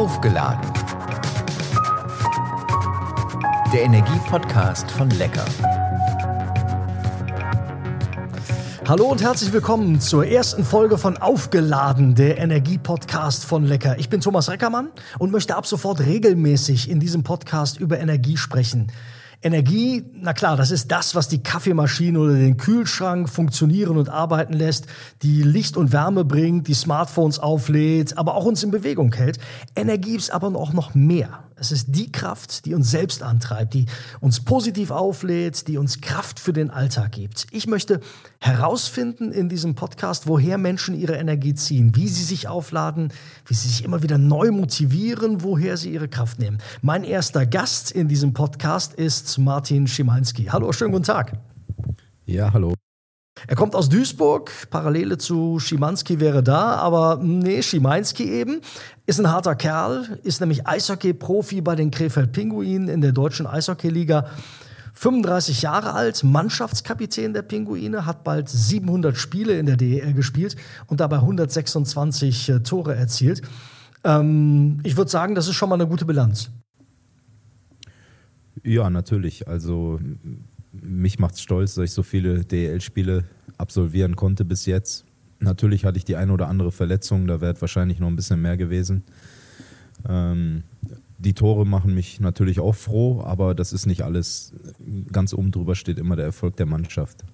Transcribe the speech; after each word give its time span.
Aufgeladen. 0.00 0.72
Der 3.70 3.82
Energie-Podcast 3.82 4.90
von 4.90 5.10
Lecker. 5.10 5.44
Hallo 8.88 9.10
und 9.10 9.20
herzlich 9.20 9.52
willkommen 9.52 10.00
zur 10.00 10.24
ersten 10.24 10.64
Folge 10.64 10.96
von 10.96 11.18
Aufgeladen, 11.18 12.14
der 12.14 12.38
Energie-Podcast 12.38 13.44
von 13.44 13.66
Lecker. 13.66 13.98
Ich 13.98 14.08
bin 14.08 14.22
Thomas 14.22 14.48
Reckermann 14.48 14.88
und 15.18 15.32
möchte 15.32 15.54
ab 15.54 15.66
sofort 15.66 16.00
regelmäßig 16.00 16.88
in 16.88 16.98
diesem 16.98 17.22
Podcast 17.22 17.78
über 17.78 18.00
Energie 18.00 18.38
sprechen. 18.38 18.90
Energie, 19.42 20.04
na 20.14 20.34
klar, 20.34 20.58
das 20.58 20.70
ist 20.70 20.92
das, 20.92 21.14
was 21.14 21.28
die 21.28 21.42
Kaffeemaschine 21.42 22.18
oder 22.18 22.34
den 22.34 22.58
Kühlschrank 22.58 23.28
funktionieren 23.28 23.96
und 23.96 24.10
arbeiten 24.10 24.52
lässt, 24.52 24.86
die 25.22 25.42
Licht 25.42 25.78
und 25.78 25.92
Wärme 25.92 26.26
bringt, 26.26 26.68
die 26.68 26.74
Smartphones 26.74 27.38
auflädt, 27.38 28.18
aber 28.18 28.34
auch 28.34 28.44
uns 28.44 28.62
in 28.62 28.70
Bewegung 28.70 29.14
hält. 29.14 29.38
Energie 29.74 30.16
ist 30.16 30.30
aber 30.30 30.54
auch 30.54 30.74
noch 30.74 30.94
mehr. 30.94 31.44
Es 31.60 31.72
ist 31.72 31.88
die 31.90 32.10
Kraft, 32.10 32.64
die 32.64 32.74
uns 32.74 32.90
selbst 32.90 33.22
antreibt, 33.22 33.74
die 33.74 33.84
uns 34.20 34.40
positiv 34.40 34.90
auflädt, 34.90 35.68
die 35.68 35.76
uns 35.76 36.00
Kraft 36.00 36.40
für 36.40 36.54
den 36.54 36.70
Alltag 36.70 37.12
gibt. 37.12 37.46
Ich 37.50 37.66
möchte 37.66 38.00
herausfinden 38.40 39.30
in 39.30 39.50
diesem 39.50 39.74
Podcast, 39.74 40.26
woher 40.26 40.56
Menschen 40.56 40.98
ihre 40.98 41.16
Energie 41.16 41.54
ziehen, 41.54 41.94
wie 41.94 42.08
sie 42.08 42.24
sich 42.24 42.48
aufladen, 42.48 43.12
wie 43.44 43.52
sie 43.52 43.68
sich 43.68 43.84
immer 43.84 44.02
wieder 44.02 44.16
neu 44.16 44.52
motivieren, 44.52 45.42
woher 45.42 45.76
sie 45.76 45.92
ihre 45.92 46.08
Kraft 46.08 46.38
nehmen. 46.38 46.58
Mein 46.80 47.04
erster 47.04 47.44
Gast 47.44 47.90
in 47.90 48.08
diesem 48.08 48.32
Podcast 48.32 48.94
ist 48.94 49.36
Martin 49.36 49.86
Schimanski. 49.86 50.44
Hallo, 50.44 50.72
schönen 50.72 50.92
guten 50.92 51.04
Tag. 51.04 51.32
Ja, 52.24 52.50
hallo. 52.54 52.79
Er 53.46 53.56
kommt 53.56 53.74
aus 53.74 53.88
Duisburg, 53.88 54.50
Parallele 54.70 55.18
zu 55.18 55.58
Schimanski 55.58 56.20
wäre 56.20 56.42
da, 56.42 56.76
aber 56.76 57.18
nee, 57.22 57.62
Schimanski 57.62 58.24
eben. 58.24 58.60
Ist 59.06 59.18
ein 59.18 59.30
harter 59.30 59.54
Kerl, 59.54 60.18
ist 60.22 60.40
nämlich 60.40 60.66
Eishockey-Profi 60.66 61.60
bei 61.62 61.74
den 61.74 61.90
Krefeld 61.90 62.32
Pinguinen 62.32 62.88
in 62.88 63.00
der 63.00 63.12
deutschen 63.12 63.46
Eishockey-Liga. 63.46 64.26
35 64.92 65.62
Jahre 65.62 65.94
alt, 65.94 66.22
Mannschaftskapitän 66.24 67.32
der 67.32 67.42
Pinguine, 67.42 68.06
hat 68.06 68.22
bald 68.24 68.48
700 68.48 69.16
Spiele 69.16 69.58
in 69.58 69.66
der 69.66 69.76
DEL 69.76 70.12
gespielt 70.12 70.56
und 70.86 71.00
dabei 71.00 71.16
126 71.16 72.48
äh, 72.48 72.60
Tore 72.60 72.94
erzielt. 72.94 73.42
Ähm, 74.04 74.80
ich 74.82 74.96
würde 74.96 75.10
sagen, 75.10 75.34
das 75.34 75.48
ist 75.48 75.54
schon 75.54 75.68
mal 75.68 75.76
eine 75.76 75.86
gute 75.86 76.04
Bilanz. 76.04 76.50
Ja, 78.62 78.90
natürlich. 78.90 79.48
Also 79.48 80.00
mich 80.72 81.18
macht 81.18 81.34
es 81.34 81.42
stolz, 81.42 81.74
dass 81.74 81.84
ich 81.84 81.92
so 81.92 82.02
viele 82.02 82.44
DEL-Spiele 82.44 83.24
absolvieren 83.58 84.16
konnte 84.16 84.44
bis 84.44 84.66
jetzt. 84.66 85.04
Natürlich 85.40 85.84
hatte 85.84 85.98
ich 85.98 86.04
die 86.04 86.16
eine 86.16 86.32
oder 86.32 86.48
andere 86.48 86.70
Verletzung, 86.70 87.26
da 87.26 87.40
wäre 87.40 87.60
wahrscheinlich 87.60 87.98
noch 87.98 88.08
ein 88.08 88.16
bisschen 88.16 88.42
mehr 88.42 88.56
gewesen. 88.56 89.04
Ähm, 90.08 90.62
die 91.18 91.34
Tore 91.34 91.66
machen 91.66 91.94
mich 91.94 92.20
natürlich 92.20 92.60
auch 92.60 92.74
froh, 92.74 93.22
aber 93.22 93.54
das 93.54 93.72
ist 93.72 93.86
nicht 93.86 94.02
alles. 94.02 94.52
Ganz 95.12 95.34
oben 95.34 95.50
drüber 95.50 95.74
steht 95.74 95.98
immer 95.98 96.16
der 96.16 96.24
Erfolg 96.24 96.56
der 96.56 96.66
Mannschaft. 96.66 97.24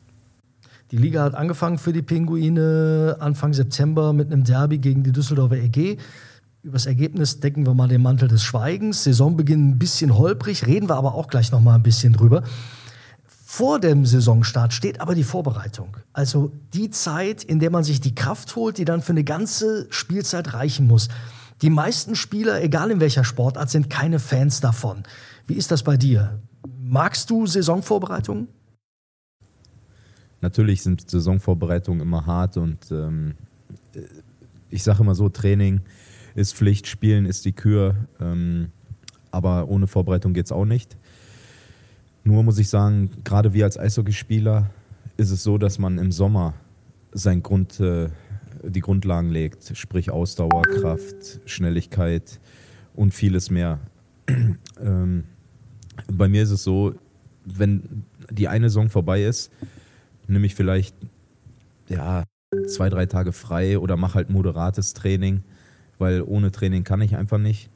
Die 0.91 0.97
Liga 0.97 1.25
hat 1.25 1.35
angefangen 1.35 1.79
für 1.79 1.93
die 1.93 2.03
Pinguine 2.03 3.17
Anfang 3.19 3.53
September 3.53 4.13
mit 4.13 4.33
einem 4.33 4.45
Derby 4.45 4.79
gegen 4.79 5.03
die 5.03 5.13
Düsseldorfer 5.13 5.57
EG. 5.57 5.99
Über 6.63 6.75
das 6.75 6.87
Ergebnis 6.87 7.41
decken 7.41 7.67
wir 7.67 7.75
mal 7.75 7.89
den 7.89 8.03
Mantel 8.03 8.29
des 8.29 8.43
Schweigens. 8.43 9.05
Saisonbeginn 9.05 9.71
ein 9.71 9.79
bisschen 9.79 10.17
holprig, 10.17 10.67
reden 10.67 10.89
wir 10.89 10.97
aber 10.97 11.15
auch 11.15 11.29
gleich 11.29 11.53
noch 11.53 11.61
mal 11.61 11.75
ein 11.75 11.83
bisschen 11.83 12.13
drüber. 12.13 12.43
Vor 13.49 13.79
dem 13.79 14.05
Saisonstart 14.05 14.73
steht 14.73 15.01
aber 15.01 15.15
die 15.15 15.23
Vorbereitung. 15.23 15.97
Also 16.13 16.51
die 16.75 16.91
Zeit, 16.91 17.45
in 17.45 17.61
der 17.61 17.71
man 17.71 17.85
sich 17.85 18.01
die 18.01 18.13
Kraft 18.13 18.57
holt, 18.57 18.77
die 18.77 18.85
dann 18.85 19.03
für 19.03 19.13
eine 19.13 19.23
ganze 19.23 19.87
Spielzeit 19.89 20.53
reichen 20.53 20.89
muss. 20.89 21.09
Die 21.63 21.71
meisten 21.71 22.17
Spieler, 22.17 22.61
egal 22.61 22.91
in 22.91 22.99
welcher 22.99 23.23
Sportart, 23.23 23.71
sind 23.71 23.89
keine 23.89 24.19
Fans 24.19 24.61
davon. 24.61 25.05
Wie 25.47 25.55
ist 25.55 25.71
das 25.71 25.85
bei 25.85 25.97
dir? 25.97 26.41
Magst 26.83 27.31
du 27.31 27.47
Saisonvorbereitungen? 27.47 28.49
Natürlich 30.41 30.83
sind 30.83 31.09
Saisonvorbereitungen 31.09 32.01
immer 32.01 32.27
hart 32.27 32.57
und 32.57 32.91
ähm, 32.91 33.37
ich 34.71 34.83
sage 34.83 35.05
immer 35.05 35.15
so, 35.15 35.29
Training 35.29 35.83
ist 36.35 36.57
Pflicht, 36.57 36.89
Spielen 36.89 37.27
ist 37.27 37.45
die 37.45 37.53
Kür, 37.53 37.95
ähm, 38.21 38.73
aber 39.31 39.69
ohne 39.69 39.87
Vorbereitung 39.87 40.35
geht 40.35 40.47
es 40.47 40.53
auch 40.53 40.65
nicht. 40.65 40.97
Nur 42.27 42.43
muss 42.43 42.59
ich 42.59 42.69
sagen, 42.69 43.09
gerade 43.23 43.55
wir 43.55 43.65
als 43.67 43.79
Eishockeyspieler 43.79 44.69
ist 45.17 45.31
es 45.31 45.45
so, 45.45 45.59
dass 45.59 45.79
man 45.79 45.97
im 45.99 46.11
Sommer 46.11 46.55
sein 47.13 47.41
Grund, 47.41 47.79
äh, 47.79 48.09
die 48.65 48.81
Grundlagen 48.81 49.31
legt, 49.31 49.77
sprich 49.77 50.11
Ausdauer, 50.11 50.63
Kraft, 50.63 51.39
Schnelligkeit 51.45 52.41
und 52.97 53.15
vieles 53.15 53.49
mehr. 53.49 53.79
ähm, 54.81 55.23
bei 56.11 56.27
mir 56.27 56.43
ist 56.43 56.51
es 56.51 56.65
so, 56.65 56.97
wenn 57.45 58.03
die 58.29 58.49
eine 58.49 58.71
Saison 58.71 58.91
vorbei 58.91 59.23
ist, 59.23 59.53
nehme 60.27 60.47
ich 60.47 60.57
vielleicht 60.57 60.97
ja, 61.89 62.25
zwei, 62.67 62.91
drei 62.91 63.07
Tage 63.07 63.31
frei 63.31 63.79
oder 63.79 63.97
mache 63.97 64.15
halt 64.15 64.31
moderates 64.31 64.95
Training, 64.95 65.45
weil 65.99 66.23
ohne 66.23 66.51
Training 66.51 66.83
kann 66.83 67.01
ich 67.03 67.15
einfach 67.15 67.39
nicht. 67.39 67.69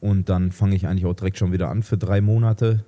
Und 0.00 0.28
dann 0.28 0.50
fange 0.50 0.74
ich 0.74 0.88
eigentlich 0.88 1.06
auch 1.06 1.14
direkt 1.14 1.38
schon 1.38 1.52
wieder 1.52 1.68
an 1.68 1.84
für 1.84 1.96
drei 1.96 2.20
Monate 2.20 2.82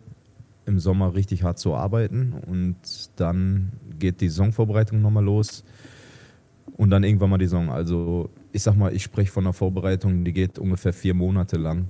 im 0.67 0.79
Sommer 0.79 1.15
richtig 1.15 1.43
hart 1.43 1.59
zu 1.59 1.75
arbeiten 1.75 2.35
und 2.47 2.77
dann 3.17 3.73
geht 3.99 4.21
die 4.21 4.29
Saisonvorbereitung 4.29 5.01
nochmal 5.01 5.25
los 5.25 5.65
und 6.77 6.91
dann 6.91 7.05
irgendwann 7.05 7.31
mal 7.31 7.39
die 7.39 7.47
Saison. 7.47 7.71
Also 7.71 8.31
ich 8.53 8.63
sag 8.63 8.77
mal, 8.77 8.95
ich 8.95 9.03
spreche 9.03 9.33
von 9.33 9.45
einer 9.45 9.53
Vorbereitung, 9.53 10.25
die 10.25 10.33
geht 10.33 10.59
ungefähr 10.59 10.93
vier 10.93 11.15
Monate 11.15 11.57
lang. 11.57 11.87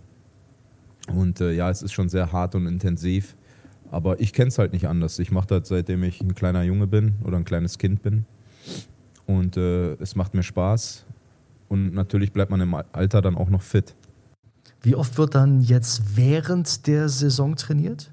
Und 1.09 1.41
äh, 1.41 1.53
ja, 1.53 1.69
es 1.69 1.83
ist 1.83 1.93
schon 1.93 2.09
sehr 2.09 2.33
hart 2.33 2.55
und 2.55 2.67
intensiv, 2.67 3.35
aber 3.91 4.21
ich 4.21 4.33
kenne 4.33 4.49
es 4.49 4.59
halt 4.59 4.73
nicht 4.73 4.87
anders. 4.87 5.19
Ich 5.19 5.33
mache 5.33 5.49
das 5.49 5.69
seitdem 5.69 6.05
ich 6.05 6.21
ein 6.21 6.35
kleiner 6.35 6.63
Junge 6.63 6.87
bin 6.87 7.15
oder 7.25 7.37
ein 7.37 7.45
kleines 7.45 7.79
Kind 7.79 8.03
bin 8.03 8.25
und 9.27 9.57
äh, 9.57 9.95
es 9.95 10.15
macht 10.17 10.35
mir 10.35 10.43
Spaß 10.43 11.05
und 11.69 11.95
natürlich 11.95 12.33
bleibt 12.33 12.51
man 12.51 12.61
im 12.61 12.75
Alter 12.75 13.23
dann 13.23 13.37
auch 13.37 13.49
noch 13.49 13.63
fit. 13.63 13.95
Wie 14.83 14.95
oft 14.95 15.17
wird 15.19 15.35
dann 15.35 15.61
jetzt 15.61 16.17
während 16.17 16.87
der 16.87 17.09
Saison 17.09 17.57
trainiert? 17.57 18.11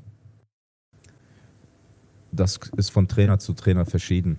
Das 2.32 2.60
ist 2.78 2.92
von 2.92 3.08
Trainer 3.08 3.40
zu 3.40 3.54
Trainer 3.54 3.86
verschieden. 3.86 4.38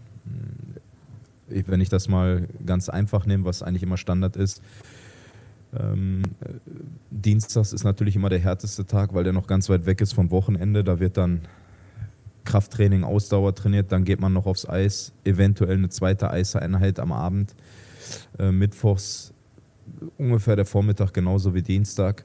Wenn 1.48 1.80
ich 1.80 1.88
das 1.88 2.08
mal 2.08 2.46
ganz 2.64 2.88
einfach 2.88 3.26
nehme, 3.26 3.44
was 3.44 3.62
eigentlich 3.62 3.82
immer 3.82 3.96
Standard 3.96 4.36
ist, 4.36 4.62
ähm, 5.78 6.22
Dienstags 7.10 7.72
ist 7.72 7.84
natürlich 7.84 8.16
immer 8.16 8.28
der 8.28 8.38
härteste 8.38 8.86
Tag, 8.86 9.14
weil 9.14 9.24
der 9.24 9.32
noch 9.32 9.46
ganz 9.46 9.68
weit 9.68 9.86
weg 9.86 10.00
ist 10.00 10.12
vom 10.12 10.30
Wochenende. 10.30 10.84
Da 10.84 11.00
wird 11.00 11.16
dann 11.16 11.42
Krafttraining, 12.44 13.04
Ausdauer 13.04 13.54
trainiert, 13.54 13.92
dann 13.92 14.04
geht 14.04 14.20
man 14.20 14.32
noch 14.32 14.46
aufs 14.46 14.68
Eis, 14.68 15.12
eventuell 15.24 15.76
eine 15.76 15.88
zweite 15.90 16.30
Eiseinheit 16.30 16.98
am 16.98 17.12
Abend. 17.12 17.54
Äh, 18.38 18.50
Mittwochs 18.50 19.32
ungefähr 20.18 20.56
der 20.56 20.64
Vormittag 20.64 21.12
genauso 21.12 21.54
wie 21.54 21.62
Dienstag. 21.62 22.24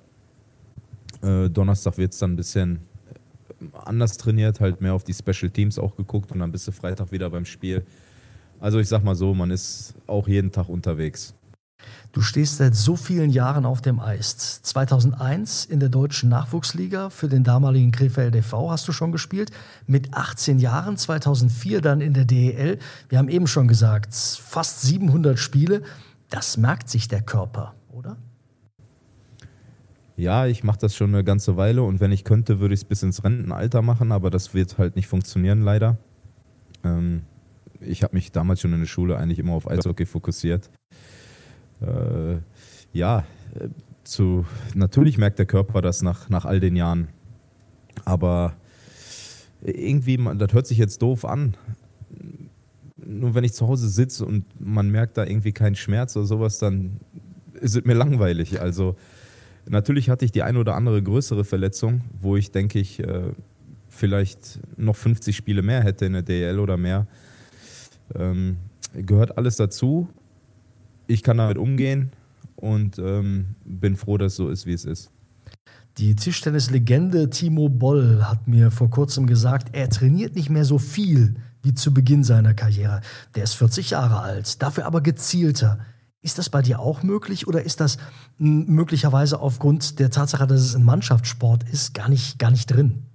Äh, 1.21 1.49
Donnerstag 1.49 1.97
wird 1.97 2.13
es 2.13 2.19
dann 2.19 2.33
ein 2.33 2.35
bisschen 2.35 2.79
anders 3.85 4.17
trainiert, 4.17 4.59
halt 4.59 4.81
mehr 4.81 4.93
auf 4.93 5.03
die 5.03 5.13
Special 5.13 5.49
Teams 5.49 5.79
auch 5.79 5.95
geguckt 5.95 6.31
und 6.31 6.39
dann 6.39 6.51
bist 6.51 6.67
du 6.67 6.71
Freitag 6.71 7.11
wieder 7.11 7.29
beim 7.29 7.45
Spiel. 7.45 7.85
Also 8.59 8.79
ich 8.79 8.87
sag 8.87 9.03
mal 9.03 9.15
so, 9.15 9.33
man 9.33 9.51
ist 9.51 9.93
auch 10.07 10.27
jeden 10.27 10.51
Tag 10.51 10.69
unterwegs. 10.69 11.33
Du 12.11 12.21
stehst 12.21 12.57
seit 12.57 12.75
so 12.75 12.95
vielen 12.95 13.29
Jahren 13.29 13.65
auf 13.65 13.81
dem 13.81 13.99
Eis. 13.99 14.61
2001 14.61 15.65
in 15.65 15.79
der 15.79 15.89
deutschen 15.89 16.29
Nachwuchsliga 16.29 17.09
für 17.09 17.27
den 17.27 17.43
damaligen 17.43 17.91
Krefeld 17.91 18.35
e.V. 18.35 18.71
hast 18.71 18.87
du 18.87 18.91
schon 18.91 19.11
gespielt. 19.11 19.51
Mit 19.85 20.13
18 20.13 20.59
Jahren, 20.59 20.97
2004 20.97 21.81
dann 21.81 22.01
in 22.01 22.13
der 22.13 22.25
DEL. 22.25 22.79
Wir 23.09 23.17
haben 23.17 23.29
eben 23.29 23.47
schon 23.47 23.67
gesagt, 23.67 24.15
fast 24.15 24.81
700 24.81 25.37
Spiele. 25.37 25.83
Das 26.29 26.57
merkt 26.57 26.89
sich 26.89 27.07
der 27.07 27.21
Körper? 27.21 27.75
Ja, 30.17 30.47
ich 30.47 30.63
mache 30.63 30.79
das 30.79 30.95
schon 30.95 31.13
eine 31.13 31.23
ganze 31.23 31.57
Weile 31.57 31.83
und 31.83 31.99
wenn 31.99 32.11
ich 32.11 32.23
könnte, 32.23 32.59
würde 32.59 32.73
ich 32.73 32.81
es 32.81 32.85
bis 32.85 33.03
ins 33.03 33.23
Rentenalter 33.23 33.81
machen, 33.81 34.11
aber 34.11 34.29
das 34.29 34.53
wird 34.53 34.77
halt 34.77 34.95
nicht 34.95 35.07
funktionieren, 35.07 35.61
leider. 35.61 35.97
Ähm, 36.83 37.23
ich 37.81 38.03
habe 38.03 38.15
mich 38.15 38.31
damals 38.31 38.61
schon 38.61 38.73
in 38.73 38.79
der 38.79 38.87
Schule 38.87 39.17
eigentlich 39.17 39.39
immer 39.39 39.53
auf 39.53 39.69
Eishockey 39.69 40.05
fokussiert. 40.05 40.69
Äh, 41.81 42.37
ja, 42.93 43.25
zu, 44.05 44.45
natürlich 44.73 45.17
merkt 45.17 45.39
der 45.39 45.45
Körper 45.45 45.81
das 45.81 46.01
nach, 46.01 46.29
nach 46.29 46.45
all 46.45 46.59
den 46.59 46.75
Jahren. 46.75 47.09
Aber 48.05 48.53
irgendwie, 49.61 50.17
das 50.37 50.53
hört 50.53 50.67
sich 50.67 50.77
jetzt 50.77 51.01
doof 51.01 51.25
an. 51.25 51.55
Nur 52.97 53.35
wenn 53.35 53.43
ich 53.43 53.53
zu 53.53 53.67
Hause 53.67 53.89
sitze 53.89 54.25
und 54.25 54.45
man 54.59 54.89
merkt 54.89 55.17
da 55.17 55.25
irgendwie 55.25 55.51
keinen 55.51 55.75
Schmerz 55.75 56.15
oder 56.15 56.25
sowas, 56.25 56.59
dann 56.59 56.99
ist 57.53 57.75
es 57.75 57.83
mir 57.83 57.93
langweilig. 57.93 58.61
Also 58.61 58.95
Natürlich 59.67 60.09
hatte 60.09 60.25
ich 60.25 60.31
die 60.31 60.43
eine 60.43 60.59
oder 60.59 60.75
andere 60.75 61.01
größere 61.01 61.43
Verletzung, 61.43 62.01
wo 62.19 62.37
ich 62.37 62.51
denke 62.51 62.79
ich 62.79 62.99
äh, 62.99 63.31
vielleicht 63.89 64.59
noch 64.77 64.95
50 64.95 65.35
Spiele 65.35 65.61
mehr 65.61 65.83
hätte 65.83 66.05
in 66.05 66.13
der 66.13 66.21
DL 66.21 66.59
oder 66.59 66.77
mehr. 66.77 67.07
Ähm, 68.13 68.57
gehört 68.93 69.37
alles 69.37 69.55
dazu. 69.55 70.07
Ich 71.07 71.23
kann 71.23 71.37
damit 71.37 71.57
umgehen, 71.57 72.11
und 72.55 72.97
ähm, 72.99 73.55
bin 73.63 73.95
froh, 73.95 74.17
dass 74.17 74.33
es 74.33 74.37
so 74.37 74.49
ist, 74.49 74.65
wie 74.65 74.73
es 74.73 74.85
ist. 74.85 75.09
Die 75.97 76.15
Tischtennis-Legende 76.15 77.29
Timo 77.29 77.69
Boll 77.69 78.23
hat 78.23 78.47
mir 78.47 78.71
vor 78.71 78.89
kurzem 78.89 79.27
gesagt, 79.27 79.69
er 79.73 79.89
trainiert 79.89 80.35
nicht 80.35 80.49
mehr 80.49 80.65
so 80.65 80.77
viel 80.77 81.35
wie 81.63 81.73
zu 81.73 81.93
Beginn 81.93 82.23
seiner 82.23 82.53
Karriere. 82.53 83.01
Der 83.35 83.43
ist 83.43 83.53
40 83.53 83.91
Jahre 83.91 84.19
alt, 84.19 84.61
dafür 84.61 84.85
aber 84.85 85.01
gezielter. 85.01 85.79
Ist 86.25 86.39
das 86.39 86.49
bei 86.49 86.63
dir 86.63 86.79
auch 86.79 87.03
möglich 87.03 87.45
oder 87.45 87.61
ist 87.61 87.79
das 87.79 87.99
möglicherweise 88.39 89.39
aufgrund 89.39 89.99
der 89.99 90.09
Tatsache, 90.09 90.47
dass 90.47 90.59
es 90.59 90.73
ein 90.73 90.83
Mannschaftssport 90.83 91.69
ist, 91.69 91.93
gar 91.93 92.09
nicht, 92.09 92.39
gar 92.39 92.49
nicht 92.49 92.65
drin? 92.65 93.05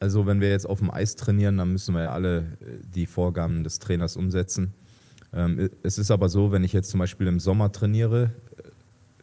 Also 0.00 0.26
wenn 0.26 0.40
wir 0.40 0.50
jetzt 0.50 0.68
auf 0.68 0.80
dem 0.80 0.90
Eis 0.90 1.14
trainieren, 1.14 1.58
dann 1.58 1.70
müssen 1.70 1.94
wir 1.94 2.02
ja 2.02 2.10
alle 2.10 2.38
äh, 2.38 2.44
die 2.92 3.06
Vorgaben 3.06 3.62
des 3.62 3.78
Trainers 3.78 4.16
umsetzen. 4.16 4.74
Ähm, 5.32 5.70
es 5.84 5.96
ist 5.96 6.10
aber 6.10 6.28
so, 6.28 6.50
wenn 6.50 6.64
ich 6.64 6.72
jetzt 6.72 6.90
zum 6.90 6.98
Beispiel 6.98 7.28
im 7.28 7.38
Sommer 7.38 7.70
trainiere, 7.70 8.32
äh, 8.56 8.62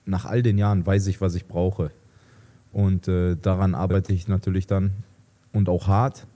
nach 0.06 0.24
all 0.24 0.42
den 0.42 0.58
Jahren 0.58 0.86
weiß 0.86 1.08
ich, 1.08 1.20
was 1.20 1.36
ich 1.36 1.48
brauche. 1.48 1.92
Und 2.72 3.10
äh, 3.10 3.36
daran 3.36 3.76
arbeite 3.76 4.14
ich 4.14 4.30
natürlich 4.30 4.68
dann 4.68 4.92
und 5.52 5.68
auch 5.68 5.88
hart. 5.88 6.28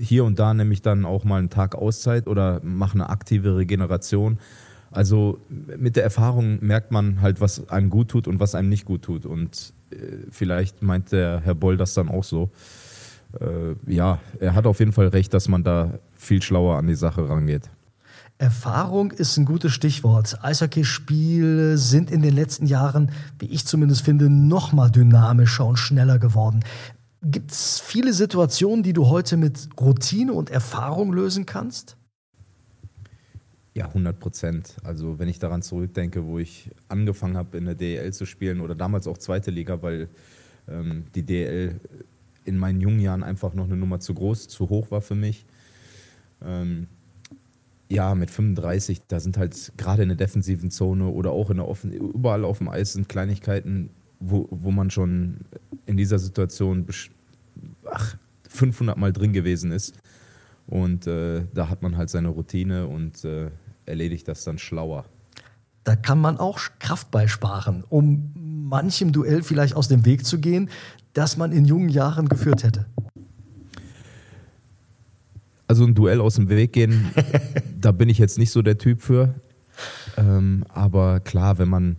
Hier 0.00 0.24
und 0.24 0.38
da 0.38 0.54
nehme 0.54 0.72
ich 0.72 0.82
dann 0.82 1.04
auch 1.04 1.24
mal 1.24 1.38
einen 1.38 1.50
Tag 1.50 1.74
Auszeit 1.74 2.26
oder 2.26 2.60
mache 2.64 2.94
eine 2.94 3.10
aktive 3.10 3.56
Regeneration. 3.56 4.38
Also 4.90 5.38
mit 5.48 5.96
der 5.96 6.02
Erfahrung 6.02 6.58
merkt 6.64 6.90
man 6.90 7.20
halt, 7.20 7.40
was 7.40 7.68
einem 7.68 7.90
gut 7.90 8.08
tut 8.08 8.26
und 8.26 8.40
was 8.40 8.54
einem 8.54 8.68
nicht 8.68 8.84
gut 8.84 9.02
tut. 9.02 9.26
Und 9.26 9.72
äh, 9.90 9.96
vielleicht 10.30 10.82
meint 10.82 11.12
der 11.12 11.40
Herr 11.40 11.54
Boll 11.54 11.76
das 11.76 11.94
dann 11.94 12.08
auch 12.08 12.24
so. 12.24 12.50
Äh, 13.38 13.92
ja, 13.92 14.18
er 14.40 14.54
hat 14.54 14.66
auf 14.66 14.80
jeden 14.80 14.92
Fall 14.92 15.08
recht, 15.08 15.32
dass 15.34 15.48
man 15.48 15.62
da 15.62 15.98
viel 16.16 16.42
schlauer 16.42 16.76
an 16.76 16.86
die 16.86 16.94
Sache 16.94 17.28
rangeht. 17.28 17.70
Erfahrung 18.38 19.12
ist 19.12 19.36
ein 19.36 19.44
gutes 19.44 19.72
Stichwort. 19.72 20.38
Eishockeyspiele 20.42 21.76
sind 21.76 22.10
in 22.10 22.22
den 22.22 22.34
letzten 22.34 22.64
Jahren, 22.64 23.10
wie 23.38 23.46
ich 23.46 23.66
zumindest 23.66 24.02
finde, 24.02 24.30
noch 24.30 24.72
mal 24.72 24.90
dynamischer 24.90 25.66
und 25.66 25.76
schneller 25.76 26.18
geworden. 26.18 26.60
Gibt 27.22 27.52
es 27.52 27.80
viele 27.80 28.14
Situationen, 28.14 28.82
die 28.82 28.94
du 28.94 29.08
heute 29.08 29.36
mit 29.36 29.68
Routine 29.78 30.32
und 30.32 30.50
Erfahrung 30.50 31.12
lösen 31.12 31.44
kannst? 31.44 31.96
Ja, 33.74 33.86
100 33.86 34.18
Prozent. 34.18 34.76
Also 34.84 35.18
wenn 35.18 35.28
ich 35.28 35.38
daran 35.38 35.62
zurückdenke, 35.62 36.26
wo 36.26 36.38
ich 36.38 36.70
angefangen 36.88 37.36
habe, 37.36 37.58
in 37.58 37.66
der 37.66 37.74
DEL 37.74 38.12
zu 38.12 38.24
spielen 38.24 38.60
oder 38.60 38.74
damals 38.74 39.06
auch 39.06 39.18
zweite 39.18 39.50
Liga, 39.50 39.82
weil 39.82 40.08
ähm, 40.68 41.04
die 41.14 41.22
DEL 41.22 41.78
in 42.44 42.56
meinen 42.56 42.80
jungen 42.80 43.00
Jahren 43.00 43.22
einfach 43.22 43.54
noch 43.54 43.66
eine 43.66 43.76
Nummer 43.76 44.00
zu 44.00 44.14
groß, 44.14 44.48
zu 44.48 44.70
hoch 44.70 44.90
war 44.90 45.02
für 45.02 45.14
mich. 45.14 45.44
Ähm, 46.44 46.86
ja, 47.88 48.14
mit 48.14 48.30
35, 48.30 49.02
da 49.08 49.20
sind 49.20 49.36
halt 49.36 49.72
gerade 49.76 50.04
in 50.04 50.08
der 50.08 50.16
defensiven 50.16 50.70
Zone 50.70 51.06
oder 51.06 51.32
auch 51.32 51.50
in 51.50 51.56
der 51.56 51.68
Offen 51.68 51.92
überall 51.92 52.44
auf 52.44 52.58
dem 52.58 52.68
Eis 52.68 52.94
sind 52.94 53.08
Kleinigkeiten, 53.08 53.90
wo, 54.20 54.48
wo 54.50 54.70
man 54.70 54.90
schon 54.90 55.38
in 55.90 55.96
dieser 55.96 56.18
Situation 56.18 56.86
ach, 57.90 58.16
500 58.48 58.96
Mal 58.96 59.12
drin 59.12 59.32
gewesen 59.32 59.72
ist. 59.72 59.94
Und 60.66 61.06
äh, 61.06 61.42
da 61.52 61.68
hat 61.68 61.82
man 61.82 61.96
halt 61.96 62.10
seine 62.10 62.28
Routine 62.28 62.86
und 62.86 63.24
äh, 63.24 63.50
erledigt 63.86 64.28
das 64.28 64.44
dann 64.44 64.58
schlauer. 64.58 65.04
Da 65.82 65.96
kann 65.96 66.20
man 66.20 66.38
auch 66.38 66.60
Kraft 66.78 67.10
beisparen, 67.10 67.82
um 67.88 68.30
manchem 68.68 69.10
Duell 69.10 69.42
vielleicht 69.42 69.74
aus 69.74 69.88
dem 69.88 70.04
Weg 70.04 70.24
zu 70.24 70.38
gehen, 70.38 70.70
das 71.12 71.36
man 71.36 71.50
in 71.50 71.64
jungen 71.64 71.88
Jahren 71.88 72.28
geführt 72.28 72.62
hätte. 72.62 72.86
Also 75.66 75.84
ein 75.84 75.94
Duell 75.94 76.20
aus 76.20 76.36
dem 76.36 76.48
Weg 76.48 76.72
gehen, 76.72 77.10
da 77.80 77.90
bin 77.90 78.08
ich 78.08 78.18
jetzt 78.18 78.38
nicht 78.38 78.52
so 78.52 78.62
der 78.62 78.78
Typ 78.78 79.02
für. 79.02 79.34
Ähm, 80.16 80.64
aber 80.68 81.18
klar, 81.20 81.58
wenn 81.58 81.68
man 81.68 81.96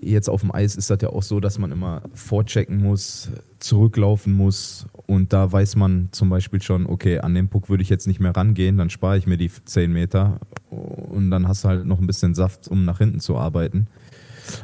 jetzt 0.00 0.28
auf 0.28 0.40
dem 0.40 0.54
Eis 0.54 0.76
ist 0.76 0.90
das 0.90 1.00
ja 1.02 1.10
auch 1.10 1.22
so, 1.22 1.40
dass 1.40 1.58
man 1.58 1.72
immer 1.72 2.02
vorchecken 2.14 2.78
muss, 2.78 3.30
zurücklaufen 3.58 4.32
muss 4.32 4.86
und 5.06 5.32
da 5.32 5.50
weiß 5.50 5.76
man 5.76 6.08
zum 6.12 6.28
Beispiel 6.28 6.62
schon, 6.62 6.86
okay, 6.86 7.18
an 7.18 7.34
den 7.34 7.48
Puck 7.48 7.68
würde 7.68 7.82
ich 7.82 7.88
jetzt 7.88 8.06
nicht 8.06 8.20
mehr 8.20 8.36
rangehen, 8.36 8.76
dann 8.76 8.90
spare 8.90 9.18
ich 9.18 9.26
mir 9.26 9.36
die 9.36 9.50
10 9.50 9.92
Meter 9.92 10.40
und 10.70 11.30
dann 11.30 11.48
hast 11.48 11.64
du 11.64 11.68
halt 11.68 11.86
noch 11.86 12.00
ein 12.00 12.06
bisschen 12.06 12.34
Saft, 12.34 12.68
um 12.68 12.84
nach 12.84 12.98
hinten 12.98 13.20
zu 13.20 13.36
arbeiten. 13.36 13.86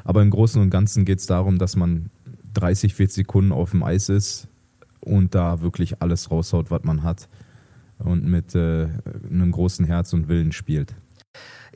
Aber 0.05 0.23
im 0.23 0.31
Großen 0.31 0.61
und 0.61 0.71
Ganzen 0.71 1.05
geht 1.05 1.21
es 1.21 1.27
darum, 1.27 1.59
dass 1.59 1.77
man 1.77 2.11
30, 2.55 2.95
40 2.95 3.27
Sekunden 3.27 3.53
auf 3.53 3.71
dem 3.71 3.83
Eis 3.83 4.09
ist 4.09 4.49
und 5.01 5.35
da 5.35 5.61
wirklich 5.61 6.03
alles 6.03 6.31
raushaut, 6.31 6.71
was 6.71 6.83
man 6.85 7.03
hat 7.03 7.29
und 7.99 8.25
mit 8.25 8.55
äh, 8.55 8.89
einem 9.31 9.53
großen 9.53 9.85
Herz 9.85 10.13
und 10.13 10.29
Willen 10.29 10.53
spielt. 10.53 10.95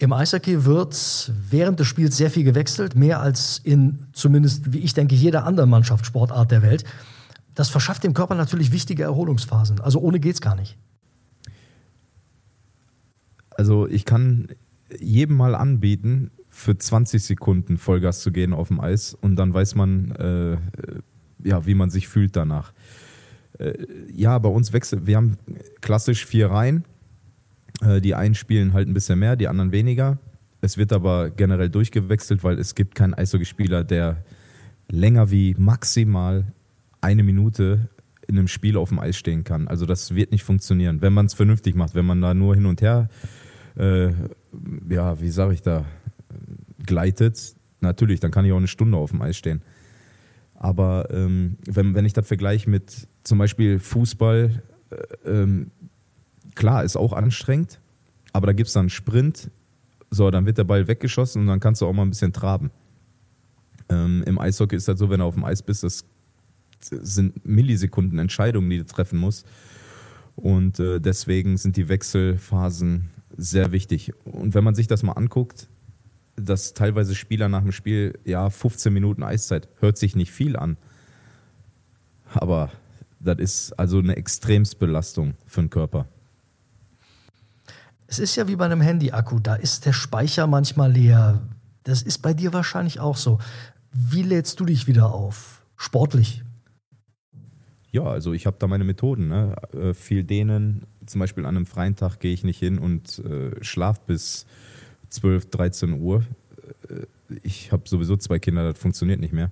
Im 0.02 0.12
Eishockey 0.12 0.64
wird 0.64 1.30
während 1.48 1.78
des 1.78 1.86
Spiels 1.86 2.16
sehr 2.16 2.28
viel 2.28 2.42
gewechselt, 2.42 2.96
mehr 2.96 3.20
als 3.20 3.60
in 3.62 4.00
zumindest, 4.12 4.72
wie 4.72 4.80
ich 4.80 4.94
denke, 4.94 5.14
jeder 5.14 5.44
anderen 5.44 5.70
Mannschaftssportart 5.70 6.50
der 6.50 6.60
Welt. 6.60 6.82
Das 7.54 7.68
verschafft 7.68 8.02
dem 8.02 8.12
Körper 8.12 8.34
natürlich 8.34 8.72
wichtige 8.72 9.04
Erholungsphasen. 9.04 9.78
Also 9.80 10.00
ohne 10.00 10.18
geht's 10.18 10.40
gar 10.40 10.56
nicht. 10.56 10.76
Also 13.50 13.86
ich 13.86 14.04
kann 14.04 14.48
jedem 14.98 15.36
mal 15.36 15.54
anbieten, 15.54 16.32
für 16.50 16.76
20 16.76 17.22
Sekunden 17.22 17.78
Vollgas 17.78 18.22
zu 18.22 18.32
gehen 18.32 18.54
auf 18.54 18.68
dem 18.68 18.80
Eis 18.80 19.14
und 19.14 19.36
dann 19.36 19.54
weiß 19.54 19.76
man, 19.76 20.10
äh, 20.16 20.56
ja, 21.48 21.64
wie 21.64 21.74
man 21.74 21.90
sich 21.90 22.08
fühlt 22.08 22.34
danach. 22.34 22.72
Äh, 23.60 23.74
ja, 24.12 24.36
bei 24.40 24.48
uns 24.48 24.72
wechselt, 24.72 25.06
wir 25.06 25.16
haben 25.16 25.38
klassisch 25.80 26.26
vier 26.26 26.50
Reihen. 26.50 26.82
Äh, 27.82 28.00
die 28.00 28.14
einen 28.14 28.34
spielen 28.34 28.72
halt 28.72 28.88
ein 28.88 28.94
bisschen 28.94 29.18
mehr, 29.18 29.36
die 29.36 29.48
anderen 29.48 29.72
weniger. 29.72 30.18
Es 30.60 30.78
wird 30.78 30.92
aber 30.92 31.30
generell 31.30 31.68
durchgewechselt, 31.68 32.44
weil 32.44 32.58
es 32.58 32.74
gibt 32.74 32.94
keinen 32.94 33.14
Eishockeyspieler, 33.14 33.84
der 33.84 34.24
länger 34.88 35.30
wie 35.30 35.54
maximal 35.58 36.44
eine 37.00 37.22
Minute 37.22 37.88
in 38.28 38.38
einem 38.38 38.48
Spiel 38.48 38.76
auf 38.76 38.90
dem 38.90 39.00
Eis 39.00 39.16
stehen 39.16 39.42
kann. 39.42 39.66
Also 39.66 39.86
das 39.86 40.14
wird 40.14 40.30
nicht 40.30 40.44
funktionieren, 40.44 41.02
wenn 41.02 41.12
man 41.12 41.26
es 41.26 41.34
vernünftig 41.34 41.74
macht. 41.74 41.94
Wenn 41.94 42.06
man 42.06 42.20
da 42.20 42.34
nur 42.34 42.54
hin 42.54 42.66
und 42.66 42.80
her, 42.80 43.08
äh, 43.76 44.10
ja, 44.88 45.20
wie 45.20 45.30
sage 45.30 45.54
ich 45.54 45.62
da, 45.62 45.84
gleitet, 46.86 47.54
natürlich, 47.80 48.20
dann 48.20 48.30
kann 48.30 48.44
ich 48.44 48.52
auch 48.52 48.58
eine 48.58 48.68
Stunde 48.68 48.96
auf 48.98 49.10
dem 49.10 49.22
Eis 49.22 49.36
stehen. 49.36 49.62
Aber 50.54 51.08
ähm, 51.10 51.56
wenn, 51.66 51.94
wenn 51.94 52.04
ich 52.04 52.12
das 52.12 52.26
vergleiche 52.28 52.70
mit 52.70 53.08
zum 53.24 53.38
Beispiel 53.38 53.80
Fußball, 53.80 54.62
äh, 54.90 55.28
ähm, 55.28 55.72
klar, 56.54 56.84
ist 56.84 56.96
auch 56.96 57.12
anstrengend, 57.12 57.78
aber 58.32 58.46
da 58.46 58.52
gibt 58.52 58.68
es 58.68 58.74
dann 58.74 58.82
einen 58.82 58.90
Sprint, 58.90 59.50
so, 60.10 60.30
dann 60.30 60.44
wird 60.44 60.58
der 60.58 60.64
Ball 60.64 60.88
weggeschossen 60.88 61.42
und 61.42 61.48
dann 61.48 61.60
kannst 61.60 61.80
du 61.80 61.86
auch 61.86 61.92
mal 61.92 62.02
ein 62.02 62.10
bisschen 62.10 62.32
traben. 62.32 62.70
Ähm, 63.88 64.22
Im 64.26 64.38
Eishockey 64.38 64.76
ist 64.76 64.88
das 64.88 64.98
so, 64.98 65.08
wenn 65.10 65.20
du 65.20 65.24
auf 65.24 65.34
dem 65.34 65.44
Eis 65.44 65.62
bist, 65.62 65.84
das 65.84 66.04
sind 66.80 67.46
Millisekunden 67.46 68.18
Entscheidungen, 68.18 68.68
die 68.68 68.78
du 68.78 68.86
treffen 68.86 69.18
musst. 69.18 69.46
Und 70.36 70.80
äh, 70.80 71.00
deswegen 71.00 71.56
sind 71.56 71.76
die 71.76 71.88
Wechselphasen 71.88 73.10
sehr 73.36 73.72
wichtig. 73.72 74.12
Und 74.24 74.54
wenn 74.54 74.64
man 74.64 74.74
sich 74.74 74.86
das 74.86 75.02
mal 75.02 75.12
anguckt, 75.12 75.68
dass 76.36 76.74
teilweise 76.74 77.14
Spieler 77.14 77.48
nach 77.48 77.62
dem 77.62 77.72
Spiel, 77.72 78.18
ja, 78.24 78.48
15 78.50 78.92
Minuten 78.92 79.22
Eiszeit, 79.22 79.68
hört 79.80 79.98
sich 79.98 80.16
nicht 80.16 80.32
viel 80.32 80.56
an. 80.56 80.76
Aber 82.34 82.70
das 83.20 83.38
ist 83.38 83.72
also 83.78 83.98
eine 83.98 84.16
Extremsbelastung 84.16 85.34
für 85.46 85.60
den 85.60 85.70
Körper. 85.70 86.06
Es 88.12 88.18
ist 88.18 88.36
ja 88.36 88.46
wie 88.46 88.56
bei 88.56 88.66
einem 88.66 88.82
Handy-Akku, 88.82 89.38
da 89.38 89.54
ist 89.54 89.86
der 89.86 89.94
Speicher 89.94 90.46
manchmal 90.46 90.92
leer. 90.92 91.40
Das 91.82 92.02
ist 92.02 92.18
bei 92.18 92.34
dir 92.34 92.52
wahrscheinlich 92.52 93.00
auch 93.00 93.16
so. 93.16 93.38
Wie 93.90 94.20
lädst 94.20 94.60
du 94.60 94.66
dich 94.66 94.86
wieder 94.86 95.14
auf? 95.14 95.64
Sportlich? 95.78 96.44
Ja, 97.90 98.02
also 98.02 98.34
ich 98.34 98.44
habe 98.44 98.58
da 98.58 98.66
meine 98.66 98.84
Methoden. 98.84 99.28
Ne? 99.28 99.56
Äh, 99.72 99.94
viel 99.94 100.24
dehnen, 100.24 100.82
zum 101.06 101.20
Beispiel 101.20 101.46
an 101.46 101.56
einem 101.56 101.64
freien 101.64 101.96
Tag 101.96 102.20
gehe 102.20 102.34
ich 102.34 102.44
nicht 102.44 102.58
hin 102.58 102.78
und 102.78 103.18
äh, 103.20 103.52
schlaf 103.64 104.00
bis 104.00 104.44
12, 105.08 105.48
13 105.48 105.98
Uhr. 105.98 106.22
Äh, 106.90 107.06
ich 107.42 107.72
habe 107.72 107.88
sowieso 107.88 108.18
zwei 108.18 108.38
Kinder, 108.38 108.70
das 108.70 108.78
funktioniert 108.78 109.20
nicht 109.20 109.32
mehr. 109.32 109.50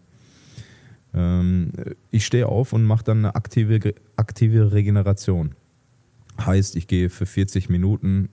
Ähm, 1.14 1.72
ich 2.10 2.26
stehe 2.26 2.46
auf 2.46 2.74
und 2.74 2.84
mache 2.84 3.04
dann 3.04 3.20
eine 3.20 3.36
aktive, 3.36 3.94
aktive 4.16 4.72
Regeneration. 4.72 5.54
Heißt, 6.44 6.76
ich 6.76 6.86
gehe 6.86 7.10
für 7.10 7.26
40 7.26 7.68
Minuten 7.68 8.28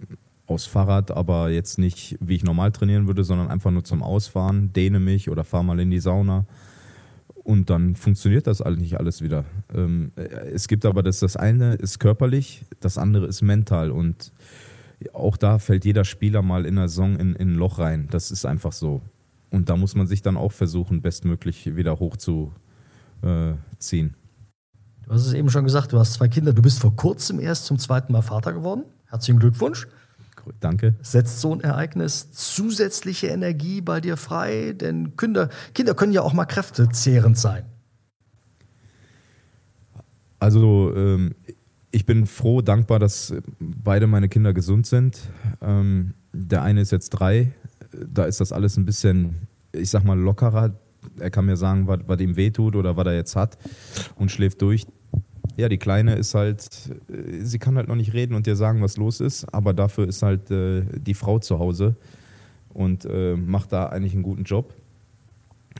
aufs 0.47 0.65
Fahrrad, 0.65 1.11
aber 1.11 1.49
jetzt 1.49 1.77
nicht, 1.77 2.17
wie 2.21 2.35
ich 2.35 2.43
normal 2.43 2.71
trainieren 2.71 3.07
würde, 3.07 3.23
sondern 3.23 3.49
einfach 3.49 3.71
nur 3.71 3.83
zum 3.83 4.01
Ausfahren, 4.01 4.71
dehne 4.73 4.99
mich 4.99 5.29
oder 5.29 5.43
fahre 5.43 5.65
mal 5.65 5.79
in 5.79 5.91
die 5.91 5.99
Sauna. 5.99 6.45
Und 7.43 7.69
dann 7.69 7.95
funktioniert 7.95 8.47
das 8.47 8.61
eigentlich 8.61 8.97
alles 8.99 9.21
wieder. 9.21 9.45
Ähm, 9.73 10.11
es 10.15 10.67
gibt 10.67 10.85
aber 10.85 11.03
das, 11.03 11.19
das 11.19 11.37
eine 11.37 11.75
ist 11.75 11.99
körperlich, 11.99 12.65
das 12.81 12.97
andere 12.97 13.25
ist 13.27 13.41
mental. 13.41 13.91
Und 13.91 14.31
auch 15.13 15.37
da 15.37 15.59
fällt 15.59 15.85
jeder 15.85 16.03
Spieler 16.03 16.41
mal 16.41 16.65
in 16.65 16.75
der 16.75 16.89
Saison 16.89 17.17
in, 17.17 17.35
in 17.35 17.53
ein 17.53 17.55
Loch 17.55 17.79
rein. 17.79 18.07
Das 18.11 18.31
ist 18.31 18.45
einfach 18.45 18.73
so. 18.73 19.01
Und 19.49 19.69
da 19.69 19.77
muss 19.77 19.95
man 19.95 20.07
sich 20.07 20.21
dann 20.21 20.35
auch 20.35 20.51
versuchen, 20.51 21.01
bestmöglich 21.01 21.75
wieder 21.75 21.99
hochzuziehen. 21.99 22.53
Du 25.07 25.13
hast 25.13 25.25
es 25.25 25.33
eben 25.33 25.49
schon 25.49 25.63
gesagt, 25.63 25.93
du 25.93 25.99
hast 25.99 26.13
zwei 26.13 26.27
Kinder. 26.27 26.51
Du 26.51 26.61
bist 26.61 26.79
vor 26.79 26.93
kurzem 26.93 27.39
erst 27.39 27.65
zum 27.65 27.79
zweiten 27.79 28.11
Mal 28.11 28.21
Vater 28.21 28.51
geworden. 28.51 28.83
Herzlichen 29.05 29.39
Glückwunsch. 29.39 29.87
Danke. 30.59 30.95
Setzt 31.01 31.39
so 31.39 31.53
ein 31.53 31.61
Ereignis 31.61 32.31
zusätzliche 32.31 33.27
Energie 33.27 33.79
bei 33.79 34.01
dir 34.01 34.17
frei? 34.17 34.73
Denn 34.73 35.15
Kinder, 35.15 35.49
Kinder 35.73 35.93
können 35.93 36.11
ja 36.11 36.21
auch 36.23 36.33
mal 36.33 36.45
kräftezehrend 36.45 37.37
sein. 37.37 37.63
Also 40.39 40.93
ähm, 40.93 41.35
ich 41.91 42.05
bin 42.05 42.25
froh, 42.25 42.61
dankbar, 42.61 42.99
dass 42.99 43.33
beide 43.59 44.07
meine 44.07 44.27
Kinder 44.27 44.53
gesund 44.53 44.87
sind. 44.87 45.19
Ähm, 45.61 46.13
der 46.33 46.63
eine 46.63 46.81
ist 46.81 46.91
jetzt 46.91 47.11
drei, 47.11 47.53
da 47.91 48.25
ist 48.25 48.41
das 48.41 48.51
alles 48.51 48.75
ein 48.75 48.85
bisschen, 48.85 49.47
ich 49.71 49.89
sag 49.89 50.03
mal, 50.03 50.19
lockerer. 50.19 50.73
Er 51.17 51.29
kann 51.29 51.45
mir 51.45 51.55
sagen, 51.55 51.87
was, 51.87 51.99
was 52.07 52.19
ihm 52.19 52.35
wehtut 52.35 52.75
oder 52.75 52.97
was 52.97 53.05
er 53.05 53.15
jetzt 53.15 53.35
hat 53.37 53.57
und 54.15 54.31
schläft 54.31 54.61
durch. 54.61 54.85
Ja, 55.57 55.69
die 55.69 55.79
Kleine 55.79 56.15
ist 56.15 56.35
halt, 56.35 56.69
äh, 57.09 57.43
sie 57.43 57.59
kann 57.59 57.75
halt 57.75 57.87
noch 57.87 57.95
nicht 57.95 58.13
reden 58.13 58.35
und 58.35 58.45
dir 58.45 58.55
sagen, 58.55 58.81
was 58.81 58.95
los 58.95 59.19
ist, 59.19 59.43
aber 59.53 59.73
dafür 59.73 60.07
ist 60.07 60.21
halt 60.21 60.49
äh, 60.51 60.83
die 60.93 61.15
Frau 61.15 61.39
zu 61.39 61.57
Hause 61.59 61.95
und 62.73 63.05
äh, 63.05 63.35
macht 63.35 63.73
da 63.73 63.87
eigentlich 63.87 64.13
einen 64.13 64.21
guten 64.21 64.43
Job 64.43 64.71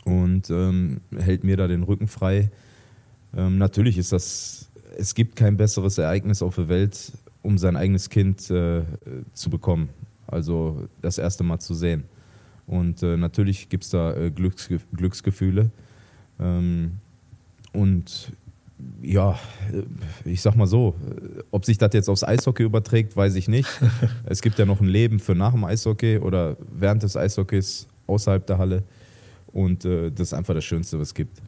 und 0.03 0.49
ähm, 0.49 0.99
hält 1.15 1.43
mir 1.43 1.57
da 1.57 1.67
den 1.67 1.83
Rücken 1.83 2.07
frei. 2.07 2.49
Ähm, 3.35 3.59
natürlich 3.59 3.99
ist 3.99 4.11
das, 4.11 4.67
es 4.97 5.13
gibt 5.13 5.35
kein 5.35 5.57
besseres 5.57 5.99
Ereignis 5.99 6.41
auf 6.41 6.55
der 6.55 6.69
Welt, 6.69 7.11
um 7.43 7.59
sein 7.59 7.77
eigenes 7.77 8.09
Kind 8.09 8.49
äh, 8.49 8.81
zu 9.35 9.51
bekommen. 9.51 9.89
Also 10.25 10.87
das 11.03 11.19
erste 11.19 11.43
Mal 11.43 11.59
zu 11.59 11.75
sehen. 11.75 12.03
Und 12.65 13.03
äh, 13.03 13.15
natürlich 13.15 13.69
gibt 13.69 13.83
es 13.83 13.91
da 13.91 14.15
äh, 14.15 14.31
Glücksge 14.31 14.79
Glücksgefühle. 14.93 15.69
Ähm, 16.39 16.93
und 17.73 18.31
ja, 19.01 19.39
äh, 19.71 20.29
ich 20.29 20.41
sag 20.41 20.55
mal 20.55 20.67
so, 20.67 20.95
äh, 21.09 21.43
ob 21.51 21.65
sich 21.65 21.77
das 21.77 21.93
jetzt 21.93 22.09
aufs 22.09 22.23
Eishockey 22.23 22.63
überträgt, 22.63 23.15
weiß 23.15 23.35
ich 23.35 23.47
nicht. 23.47 23.67
es 24.25 24.41
gibt 24.41 24.59
ja 24.59 24.65
noch 24.65 24.81
ein 24.81 24.87
Leben 24.87 25.19
für 25.19 25.35
nach 25.35 25.51
dem 25.51 25.63
Eishockey 25.63 26.19
oder 26.19 26.57
während 26.71 27.03
des 27.03 27.17
Eishockeys 27.17 27.87
außerhalb 28.07 28.45
der 28.45 28.57
Halle. 28.57 28.83
Und 29.47 29.85
äh, 29.85 30.11
das 30.11 30.27
ist 30.27 30.33
einfach 30.33 30.53
das 30.53 30.65
Schönste, 30.65 30.99
was 30.99 31.09
es 31.09 31.13
gibt. 31.13 31.41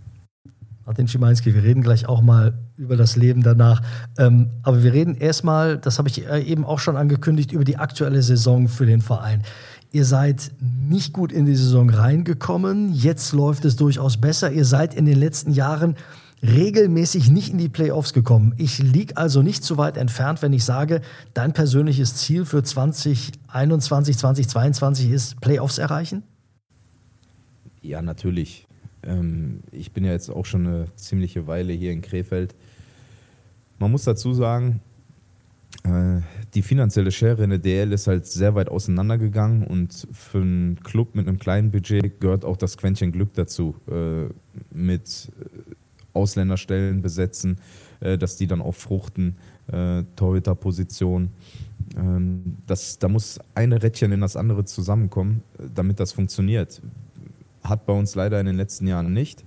Martin 0.86 1.08
Schimanski, 1.08 1.54
wir 1.54 1.62
reden 1.62 1.84
gleich 1.84 2.08
auch 2.08 2.22
mal 2.22 2.58
über 2.76 2.98
das 2.98 3.16
Leben 3.16 3.44
danach. 3.44 3.84
Ähm, 4.18 4.50
aber 4.64 4.82
wir 4.82 4.92
reden 4.92 5.16
erstmal, 5.16 5.78
das 5.78 6.00
habe 6.00 6.10
ich 6.10 6.26
äh, 6.26 6.42
eben 6.42 6.66
auch 6.66 6.80
schon 6.80 6.98
angekündigt, 6.98 7.52
über 7.52 7.64
die 7.64 7.78
aktuelle 7.78 8.24
Saison 8.24 8.68
für 8.68 8.88
den 8.88 9.02
Verein. 9.02 9.44
Ihr 9.92 10.06
seid 10.06 10.52
nicht 10.60 11.14
gut 11.14 11.32
in 11.32 11.46
die 11.46 11.56
Saison 11.56 11.92
reingekommen. 11.92 12.92
Jetzt 12.94 13.34
läuft 13.34 13.66
es 13.66 13.76
durchaus 13.76 14.18
besser. 14.18 14.52
Ihr 14.52 14.66
seid 14.66 14.96
in 14.96 15.06
den 15.06 15.20
letzten 15.20 15.52
Jahren 15.52 15.96
regelmäßig 16.42 17.30
nicht 17.30 17.52
in 17.52 17.58
die 17.58 17.70
Playoffs 17.70 18.14
gekommen. 18.14 18.54
Ich 18.58 18.80
liege 18.80 19.18
also 19.18 19.42
nicht 19.42 19.64
zu 19.64 19.78
weit 19.78 19.98
entfernt, 19.98 20.42
wenn 20.42 20.54
ich 20.54 20.64
sage, 20.64 21.02
dein 21.34 21.54
persönliches 21.54 22.16
Ziel 22.16 22.46
für 22.46 22.64
2021, 22.64 24.18
2022 24.18 25.10
ist 25.12 25.42
Playoffs 25.42 25.78
erreichen? 25.78 26.24
Ja, 27.82 28.02
natürlich. 28.02 28.66
Ähm, 29.04 29.62
ich 29.72 29.92
bin 29.92 30.04
ja 30.04 30.12
jetzt 30.12 30.30
auch 30.30 30.46
schon 30.46 30.68
eine 30.68 30.88
ziemliche 30.96 31.48
Weile 31.48 31.74
hier 31.74 31.92
in 31.92 32.02
Krefeld. 32.02 32.56
Man 33.78 33.92
muss 33.92 34.04
dazu 34.04 34.34
sagen, 34.34 34.82
äh, 35.84 36.22
die 36.54 36.62
finanzielle 36.62 37.12
Schere 37.12 37.44
in 37.44 37.52
der 37.52 37.60
DL 37.60 37.94
ist 37.94 38.08
halt 38.08 38.26
sehr 38.26 38.56
weit 38.56 38.70
auseinandergegangen 38.70 39.66
und 39.66 40.08
für 40.12 40.42
einen 40.42 40.80
Club 40.84 41.16
mit 41.16 41.28
einem 41.28 41.40
kleinen 41.40 41.72
Budget 41.72 42.20
gehört 42.20 42.44
auch 42.44 42.58
das 42.58 42.78
Quäntchen 42.78 43.12
Glück 43.12 43.34
dazu, 43.36 43.76
äh, 43.88 44.26
mit 44.72 45.30
Ausländerstellen 46.14 47.02
besetzen, 47.02 47.58
dass 48.00 48.38
die 48.38 48.48
dann 48.48 48.62
auch 48.62 48.76
fruchten, 48.76 49.36
Torhüterposition. 50.16 51.30
Ähm, 51.98 52.58
das, 52.68 53.00
da 53.00 53.08
muss 53.08 53.40
eine 53.56 53.82
Rädchen 53.82 54.12
in 54.12 54.22
das 54.22 54.36
andere 54.36 54.66
zusammenkommen, 54.66 55.44
damit 55.76 56.00
das 56.00 56.12
funktioniert. 56.12 56.82
Hat 57.64 57.86
bei 57.86 57.94
uns 57.94 58.16
leider 58.16 58.40
in 58.40 58.46
den 58.46 58.58
letzten 58.58 58.88
Jahren 58.88 59.14
nicht. 59.14 59.44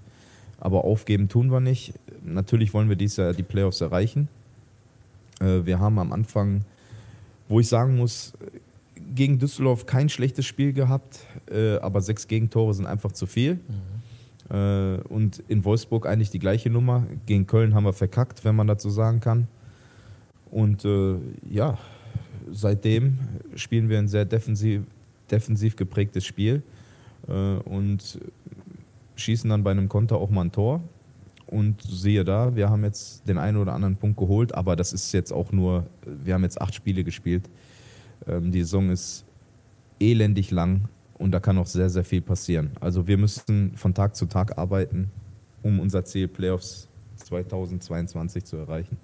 Aber 0.61 0.85
aufgeben 0.85 1.29
tun 1.29 1.51
wir 1.51 1.61
nicht. 1.61 1.95
Natürlich 2.25 2.73
wollen 2.73 2.89
wir 2.89 2.97
dieses 2.97 3.17
Jahr 3.17 3.33
die 3.33 3.43
Playoffs 3.43 3.81
erreichen. 3.81 4.29
Äh, 5.41 5.67
wir 5.67 5.81
haben 5.81 5.99
am 5.99 6.13
Anfang, 6.13 6.65
wo 7.49 7.61
ich 7.61 7.69
sagen 7.69 7.97
muss, 7.97 8.33
gegen 9.15 9.39
Düsseldorf 9.39 9.87
kein 9.87 10.09
schlechtes 10.09 10.47
Spiel 10.47 10.73
gehabt, 10.73 11.21
äh, 11.51 11.77
aber 11.79 12.01
sechs 12.01 12.29
Gegentore 12.29 12.75
sind 12.75 12.87
einfach 12.87 13.13
zu 13.13 13.27
viel. 13.27 13.55
Mhm. 13.55 14.02
Äh, 14.51 14.97
und 15.09 15.43
in 15.49 15.65
Wolfsburg 15.65 16.07
eigentlich 16.07 16.31
die 16.31 16.39
gleiche 16.39 16.71
Nummer. 16.71 17.07
Gegen 17.27 17.47
Köln 17.47 17.75
haben 17.75 17.85
wir 17.85 17.93
verkackt, 17.93 18.45
wenn 18.45 18.57
man 18.57 18.67
dazu 18.67 18.91
sagen 18.91 19.21
kann. 19.21 19.49
Und 20.51 20.87
ja, 21.49 21.79
seitdem 22.51 23.19
spielen 23.57 23.89
wir 23.89 23.99
ein 23.99 24.09
sehr 24.09 24.27
defensiv, 24.27 24.83
defensiv 25.31 25.77
geprägtes 25.77 26.27
Spiel. 26.27 26.63
Äh, 27.29 27.33
und 27.33 28.19
schießen 29.17 29.49
dann 29.51 29.63
bei 29.63 29.71
einem 29.71 29.89
Konter 29.89 30.17
auch 30.17 30.31
mal 30.31 30.43
ein 30.43 30.53
Tor. 30.53 30.81
Und 31.47 31.83
siehe 31.83 32.25
da, 32.25 32.57
wir 32.57 32.71
haben 32.71 32.83
jetzt 32.83 33.29
den 33.29 33.37
einen 33.37 33.59
oder 33.59 33.75
anderen 33.75 33.97
Punkt 33.97 34.17
geholt, 34.17 34.55
aber 34.55 34.75
das 34.75 34.95
ist 34.95 35.13
jetzt 35.13 35.33
auch 35.33 35.53
nur, 35.53 35.87
wir 36.25 36.33
haben 36.33 36.45
jetzt 36.45 36.61
acht 36.61 36.75
Spiele 36.75 37.05
gespielt. 37.05 37.45
Ähm, 38.27 38.53
die 38.53 38.63
Saison 38.63 38.91
ist 38.91 39.25
elendig 40.01 40.51
lang 40.51 40.83
und 41.23 41.31
da 41.31 41.41
kann 41.41 41.57
auch 41.59 41.67
sehr, 41.67 41.89
sehr 41.89 42.05
viel 42.05 42.21
passieren. 42.21 42.73
Also 42.81 43.07
wir 43.07 43.17
müssen 43.17 43.77
von 43.77 43.95
Tag 43.95 44.17
zu 44.17 44.27
Tag 44.27 44.59
arbeiten, 44.59 45.11
um 45.63 45.79
unser 45.79 46.05
Ziel 46.05 46.29
Playoffs 46.29 46.89
2022 47.17 48.45
zu 48.45 48.57
erreichen. 48.57 48.97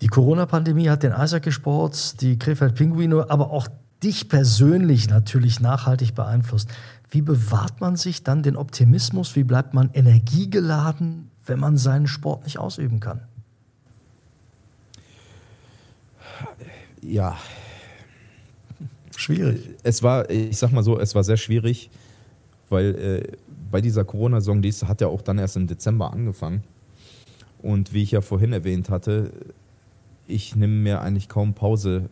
Die 0.00 0.08
Corona-Pandemie 0.08 0.88
hat 0.88 1.02
den 1.02 1.12
Eishockeysport, 1.12 2.20
die 2.22 2.38
Krefeld 2.38 2.74
Pinguine, 2.74 3.30
aber 3.30 3.50
auch 3.50 3.68
dich 4.02 4.28
persönlich 4.28 5.08
natürlich 5.08 5.60
nachhaltig 5.60 6.14
beeinflusst. 6.14 6.70
Wie 7.10 7.22
bewahrt 7.22 7.80
man 7.80 7.96
sich 7.96 8.24
dann 8.24 8.42
den 8.42 8.56
Optimismus? 8.56 9.36
Wie 9.36 9.44
bleibt 9.44 9.74
man 9.74 9.90
energiegeladen, 9.92 11.30
wenn 11.46 11.60
man 11.60 11.76
seinen 11.76 12.06
Sport 12.06 12.44
nicht 12.44 12.58
ausüben 12.58 12.98
kann? 12.98 13.20
Ja. 17.02 17.36
Schwierig. 19.22 19.68
Es 19.84 20.02
war, 20.02 20.28
ich 20.30 20.56
sag 20.56 20.72
mal 20.72 20.82
so, 20.82 20.98
es 20.98 21.14
war 21.14 21.22
sehr 21.22 21.36
schwierig, 21.36 21.90
weil 22.68 22.94
äh, 22.96 23.36
bei 23.70 23.80
dieser 23.80 24.04
Corona-Saison, 24.04 24.62
die 24.62 24.72
hat 24.72 25.00
ja 25.00 25.06
auch 25.06 25.22
dann 25.22 25.38
erst 25.38 25.56
im 25.56 25.68
Dezember 25.68 26.12
angefangen. 26.12 26.64
Und 27.62 27.92
wie 27.92 28.02
ich 28.02 28.10
ja 28.10 28.20
vorhin 28.20 28.52
erwähnt 28.52 28.90
hatte, 28.90 29.30
ich 30.26 30.56
nehme 30.56 30.74
mir 30.74 31.02
eigentlich 31.02 31.28
kaum 31.28 31.54
Pause 31.54 32.10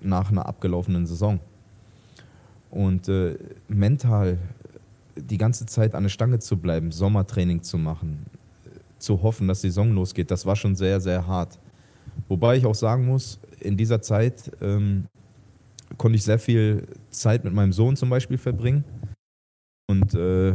nach 0.00 0.32
einer 0.32 0.46
abgelaufenen 0.46 1.06
Saison. 1.06 1.38
Und 2.72 3.08
äh, 3.08 3.36
mental 3.68 4.36
die 5.14 5.38
ganze 5.38 5.66
Zeit 5.66 5.94
an 5.94 6.02
der 6.02 6.10
Stange 6.10 6.40
zu 6.40 6.56
bleiben, 6.56 6.90
Sommertraining 6.90 7.62
zu 7.62 7.78
machen, 7.78 8.26
zu 8.98 9.22
hoffen, 9.22 9.46
dass 9.46 9.60
die 9.60 9.68
Saison 9.68 9.92
losgeht, 9.92 10.32
das 10.32 10.46
war 10.46 10.56
schon 10.56 10.74
sehr, 10.74 11.00
sehr 11.00 11.28
hart. 11.28 11.58
Wobei 12.26 12.56
ich 12.56 12.66
auch 12.66 12.74
sagen 12.74 13.06
muss, 13.06 13.38
in 13.60 13.76
dieser 13.76 14.02
Zeit 14.02 14.50
ähm, 14.60 15.06
konnte 15.96 16.16
ich 16.16 16.24
sehr 16.24 16.38
viel 16.38 16.86
Zeit 17.10 17.44
mit 17.44 17.52
meinem 17.52 17.72
Sohn 17.72 17.96
zum 17.96 18.10
Beispiel 18.10 18.38
verbringen. 18.38 18.84
Und 19.88 20.14
äh, 20.14 20.54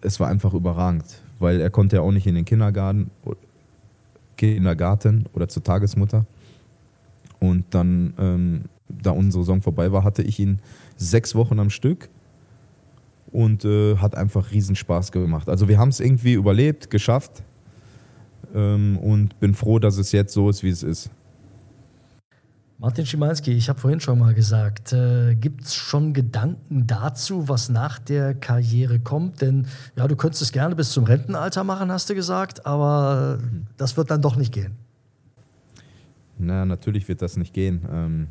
es 0.00 0.20
war 0.20 0.28
einfach 0.28 0.54
überragend, 0.54 1.04
weil 1.38 1.60
er 1.60 1.70
konnte 1.70 1.96
ja 1.96 2.02
auch 2.02 2.12
nicht 2.12 2.26
in 2.26 2.36
den 2.36 2.44
Kindergarten, 2.44 3.10
Kindergarten 4.36 5.26
oder 5.32 5.48
zur 5.48 5.64
Tagesmutter. 5.64 6.24
Und 7.40 7.64
dann, 7.70 8.14
ähm, 8.18 8.64
da 8.88 9.10
unsere 9.10 9.42
Saison 9.42 9.62
vorbei 9.62 9.92
war, 9.92 10.04
hatte 10.04 10.22
ich 10.22 10.38
ihn 10.38 10.60
sechs 10.96 11.34
Wochen 11.34 11.58
am 11.58 11.70
Stück 11.70 12.08
und 13.32 13.64
äh, 13.64 13.96
hat 13.96 14.14
einfach 14.14 14.52
riesen 14.52 14.76
Spaß 14.76 15.12
gemacht. 15.12 15.48
Also 15.48 15.68
wir 15.68 15.78
haben 15.78 15.88
es 15.88 16.00
irgendwie 16.00 16.34
überlebt, 16.34 16.90
geschafft 16.90 17.42
ähm, 18.54 18.98
und 18.98 19.38
bin 19.40 19.54
froh, 19.54 19.78
dass 19.78 19.98
es 19.98 20.12
jetzt 20.12 20.32
so 20.32 20.50
ist, 20.50 20.62
wie 20.62 20.68
es 20.68 20.82
ist. 20.82 21.10
Martin 22.80 23.04
Schimanski, 23.04 23.52
ich 23.52 23.68
habe 23.68 23.78
vorhin 23.78 24.00
schon 24.00 24.18
mal 24.18 24.32
gesagt, 24.32 24.94
äh, 24.94 25.34
gibt 25.34 25.64
es 25.64 25.74
schon 25.74 26.14
Gedanken 26.14 26.86
dazu, 26.86 27.46
was 27.46 27.68
nach 27.68 27.98
der 27.98 28.32
Karriere 28.32 29.00
kommt? 29.00 29.42
Denn 29.42 29.66
ja, 29.96 30.08
du 30.08 30.16
könntest 30.16 30.40
es 30.40 30.50
gerne 30.50 30.74
bis 30.74 30.90
zum 30.90 31.04
Rentenalter 31.04 31.62
machen, 31.62 31.92
hast 31.92 32.08
du 32.08 32.14
gesagt, 32.14 32.64
aber 32.64 33.38
das 33.76 33.98
wird 33.98 34.10
dann 34.10 34.22
doch 34.22 34.34
nicht 34.34 34.54
gehen. 34.54 34.76
Na, 36.38 36.64
natürlich 36.64 37.06
wird 37.06 37.20
das 37.20 37.36
nicht 37.36 37.52
gehen. 37.52 37.82
Ähm, 37.92 38.28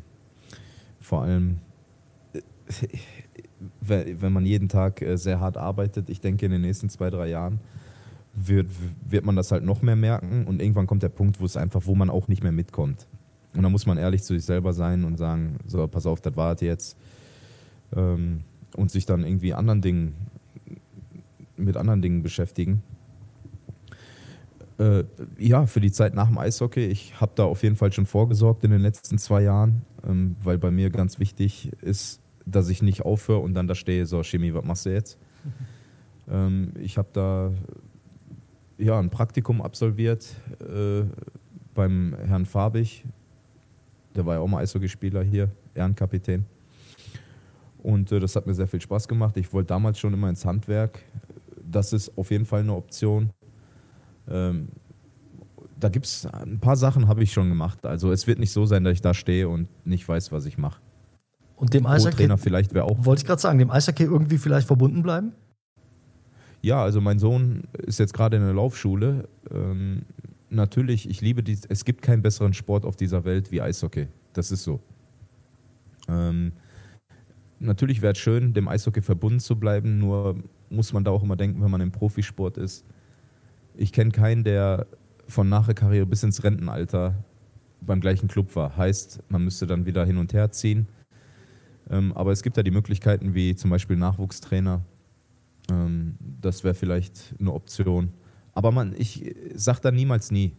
vor 1.00 1.22
allem, 1.22 1.58
äh, 2.32 2.40
wenn 4.18 4.32
man 4.32 4.44
jeden 4.44 4.68
Tag 4.68 5.00
äh, 5.00 5.16
sehr 5.16 5.38
hart 5.38 5.58
arbeitet, 5.58 6.08
ich 6.08 6.20
denke, 6.20 6.46
in 6.46 6.50
den 6.50 6.62
nächsten 6.62 6.90
zwei, 6.90 7.10
drei 7.10 7.28
Jahren 7.28 7.60
wird, 8.34 8.66
wird 9.08 9.24
man 9.24 9.36
das 9.36 9.52
halt 9.52 9.62
noch 9.62 9.80
mehr 9.80 9.94
merken 9.94 10.48
und 10.48 10.60
irgendwann 10.60 10.88
kommt 10.88 11.04
der 11.04 11.08
Punkt, 11.08 11.38
wo 11.38 11.44
es 11.44 11.56
einfach, 11.56 11.82
wo 11.84 11.94
man 11.94 12.10
auch 12.10 12.26
nicht 12.26 12.42
mehr 12.42 12.50
mitkommt. 12.50 13.06
Und 13.54 13.62
da 13.62 13.68
muss 13.68 13.86
man 13.86 13.98
ehrlich 13.98 14.22
zu 14.22 14.34
sich 14.34 14.44
selber 14.44 14.72
sein 14.72 15.04
und 15.04 15.16
sagen, 15.16 15.58
so, 15.66 15.86
pass 15.88 16.06
auf, 16.06 16.20
das 16.20 16.36
war 16.36 16.60
jetzt. 16.60 16.96
Ähm, 17.94 18.40
und 18.76 18.90
sich 18.90 19.06
dann 19.06 19.24
irgendwie 19.24 19.52
anderen 19.52 19.82
Dingen, 19.82 20.14
mit 21.56 21.76
anderen 21.76 22.02
Dingen 22.02 22.22
beschäftigen. 22.22 22.82
Äh, 24.78 25.04
ja, 25.38 25.66
für 25.66 25.80
die 25.80 25.90
Zeit 25.90 26.14
nach 26.14 26.28
dem 26.28 26.38
Eishockey. 26.38 26.86
Ich 26.86 27.20
habe 27.20 27.32
da 27.34 27.44
auf 27.44 27.62
jeden 27.62 27.76
Fall 27.76 27.92
schon 27.92 28.06
vorgesorgt 28.06 28.64
in 28.64 28.70
den 28.70 28.80
letzten 28.80 29.18
zwei 29.18 29.42
Jahren, 29.42 29.82
ähm, 30.08 30.36
weil 30.42 30.56
bei 30.56 30.70
mir 30.70 30.90
ganz 30.90 31.18
wichtig 31.18 31.72
ist, 31.82 32.20
dass 32.46 32.68
ich 32.68 32.80
nicht 32.80 33.02
aufhöre 33.02 33.40
und 33.40 33.54
dann 33.54 33.66
da 33.66 33.74
stehe, 33.74 34.06
so 34.06 34.22
Chemie, 34.22 34.54
was 34.54 34.64
machst 34.64 34.86
du 34.86 34.90
jetzt? 34.90 35.18
Ähm, 36.30 36.72
ich 36.80 36.96
habe 36.96 37.08
da 37.12 37.50
ja, 38.78 38.98
ein 38.98 39.10
Praktikum 39.10 39.60
absolviert 39.60 40.26
äh, 40.60 41.02
beim 41.74 42.16
Herrn 42.26 42.46
Farbig. 42.46 43.04
Der 44.14 44.26
war 44.26 44.34
ja 44.34 44.40
auch 44.40 44.48
mal 44.48 44.58
Eishockeyspieler 44.58 45.22
hier, 45.22 45.50
Ehrenkapitän. 45.74 46.44
Und 47.82 48.12
äh, 48.12 48.20
das 48.20 48.36
hat 48.36 48.46
mir 48.46 48.54
sehr 48.54 48.66
viel 48.66 48.80
Spaß 48.80 49.08
gemacht. 49.08 49.36
Ich 49.36 49.52
wollte 49.52 49.68
damals 49.68 49.98
schon 49.98 50.12
immer 50.12 50.28
ins 50.28 50.44
Handwerk. 50.44 51.00
Das 51.70 51.92
ist 51.92 52.16
auf 52.18 52.30
jeden 52.30 52.46
Fall 52.46 52.60
eine 52.60 52.74
Option. 52.74 53.30
Ähm, 54.28 54.68
da 55.78 55.88
gibt 55.88 56.06
es 56.06 56.26
ein 56.26 56.58
paar 56.58 56.76
Sachen, 56.76 57.08
habe 57.08 57.22
ich 57.22 57.32
schon 57.32 57.48
gemacht. 57.48 57.86
Also 57.86 58.12
es 58.12 58.26
wird 58.26 58.38
nicht 58.38 58.52
so 58.52 58.66
sein, 58.66 58.84
dass 58.84 58.92
ich 58.92 59.00
da 59.00 59.14
stehe 59.14 59.48
und 59.48 59.68
nicht 59.86 60.06
weiß, 60.06 60.30
was 60.30 60.44
ich 60.44 60.58
mache. 60.58 60.80
Und 61.56 61.74
dem 61.74 61.86
Eishockey. 61.86 62.16
Trainer 62.16 62.38
vielleicht 62.38 62.74
wäre 62.74 62.84
auch. 62.84 63.04
Wollte 63.04 63.20
ich 63.20 63.26
gerade 63.26 63.40
sagen, 63.40 63.58
dem 63.58 63.70
Eishockey 63.70 64.04
irgendwie 64.04 64.38
vielleicht 64.38 64.66
verbunden 64.66 65.02
bleiben? 65.02 65.32
Ja, 66.62 66.82
also 66.82 67.00
mein 67.00 67.18
Sohn 67.18 67.64
ist 67.72 67.98
jetzt 67.98 68.12
gerade 68.12 68.36
in 68.36 68.42
der 68.42 68.52
Laufschule. 68.52 69.28
Ähm, 69.50 70.02
natürlich, 70.50 71.08
ich 71.08 71.20
liebe 71.20 71.42
die. 71.42 71.58
Es 71.68 71.84
gibt 71.84 72.02
keinen 72.02 72.22
besseren 72.22 72.54
Sport 72.54 72.84
auf 72.84 72.96
dieser 72.96 73.24
Welt 73.24 73.50
wie 73.50 73.62
Eishockey. 73.62 74.08
Das 74.32 74.50
ist 74.50 74.64
so. 74.64 74.80
Ähm, 76.08 76.52
natürlich 77.58 78.02
wäre 78.02 78.12
es 78.12 78.18
schön, 78.18 78.52
dem 78.52 78.68
Eishockey 78.68 79.00
verbunden 79.00 79.40
zu 79.40 79.56
bleiben, 79.56 79.98
nur 79.98 80.36
muss 80.70 80.92
man 80.92 81.04
da 81.04 81.10
auch 81.10 81.22
immer 81.22 81.36
denken, 81.36 81.62
wenn 81.62 81.70
man 81.70 81.80
im 81.80 81.92
Profisport 81.92 82.56
ist. 82.56 82.84
Ich 83.76 83.92
kenne 83.92 84.10
keinen, 84.10 84.44
der 84.44 84.86
von 85.28 85.48
nach 85.48 85.66
der 85.66 85.74
Karriere 85.74 86.06
bis 86.06 86.22
ins 86.22 86.42
Rentenalter 86.42 87.14
beim 87.80 88.00
gleichen 88.00 88.28
Club 88.28 88.54
war. 88.56 88.76
Heißt, 88.76 89.20
man 89.28 89.44
müsste 89.44 89.66
dann 89.66 89.86
wieder 89.86 90.04
hin 90.04 90.16
und 90.16 90.32
her 90.32 90.50
ziehen. 90.50 90.86
Ähm, 91.88 92.12
aber 92.14 92.32
es 92.32 92.42
gibt 92.42 92.56
da 92.56 92.62
die 92.62 92.70
Möglichkeiten 92.70 93.34
wie 93.34 93.54
zum 93.56 93.70
Beispiel 93.70 93.96
Nachwuchstrainer. 93.96 94.82
Ähm, 95.70 96.16
das 96.40 96.62
wäre 96.62 96.74
vielleicht 96.74 97.34
eine 97.38 97.52
Option. 97.52 98.12
Aber 98.60 98.72
man, 98.72 98.94
ich 98.98 99.34
sage 99.54 99.78
da 99.80 99.90
niemals 99.90 100.30
nie. 100.30 100.52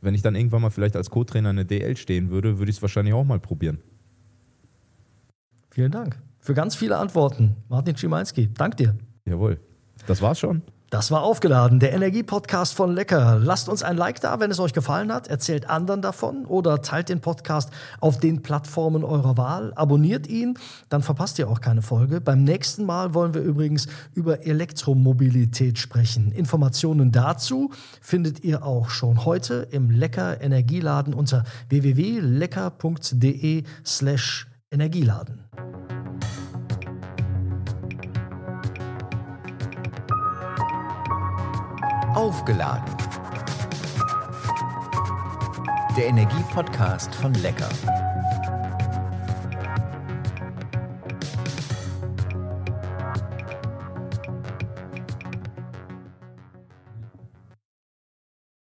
Wenn 0.00 0.14
ich 0.14 0.22
dann 0.22 0.36
irgendwann 0.36 0.62
mal 0.62 0.70
vielleicht 0.70 0.94
als 0.94 1.10
Co-Trainer 1.10 1.50
in 1.50 1.56
der 1.56 1.64
DL 1.64 1.96
stehen 1.96 2.30
würde, 2.30 2.60
würde 2.60 2.70
ich 2.70 2.76
es 2.76 2.82
wahrscheinlich 2.82 3.14
auch 3.14 3.24
mal 3.24 3.40
probieren. 3.40 3.78
Vielen 5.72 5.90
Dank 5.90 6.16
für 6.38 6.54
ganz 6.54 6.76
viele 6.76 6.96
Antworten. 6.96 7.56
Martin 7.68 7.96
Schimanski, 7.96 8.48
dank 8.54 8.76
dir. 8.76 8.94
Jawohl. 9.24 9.58
Das 10.06 10.22
war's 10.22 10.38
schon. 10.38 10.62
Das 10.96 11.10
war 11.10 11.22
aufgeladen, 11.24 11.78
der 11.78 11.92
Energiepodcast 11.92 12.72
von 12.72 12.94
Lecker. 12.94 13.38
Lasst 13.38 13.68
uns 13.68 13.82
ein 13.82 13.98
Like 13.98 14.18
da, 14.22 14.40
wenn 14.40 14.50
es 14.50 14.58
euch 14.58 14.72
gefallen 14.72 15.12
hat. 15.12 15.28
Erzählt 15.28 15.68
anderen 15.68 16.00
davon 16.00 16.46
oder 16.46 16.80
teilt 16.80 17.10
den 17.10 17.20
Podcast 17.20 17.68
auf 18.00 18.18
den 18.18 18.40
Plattformen 18.40 19.04
eurer 19.04 19.36
Wahl. 19.36 19.74
Abonniert 19.74 20.26
ihn, 20.26 20.58
dann 20.88 21.02
verpasst 21.02 21.38
ihr 21.38 21.50
auch 21.50 21.60
keine 21.60 21.82
Folge. 21.82 22.22
Beim 22.22 22.44
nächsten 22.44 22.86
Mal 22.86 23.12
wollen 23.12 23.34
wir 23.34 23.42
übrigens 23.42 23.88
über 24.14 24.46
Elektromobilität 24.46 25.78
sprechen. 25.78 26.32
Informationen 26.32 27.12
dazu 27.12 27.72
findet 28.00 28.42
ihr 28.42 28.64
auch 28.64 28.88
schon 28.88 29.26
heute 29.26 29.68
im 29.70 29.90
Lecker 29.90 30.40
Energieladen 30.40 31.12
unter 31.12 31.44
www.lecker.de 31.68 33.64
slash 33.84 34.46
Energieladen. 34.70 35.44
Aufgeladen. 42.16 42.96
Der 45.98 46.06
Energie-Podcast 46.06 47.14
von 47.14 47.34
Lecker. 47.34 47.68